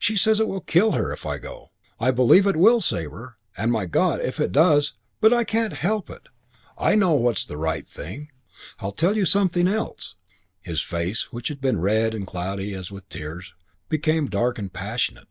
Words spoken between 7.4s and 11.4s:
the right thing. I'll tell you something else." His face,